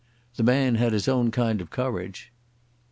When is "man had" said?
0.41-0.93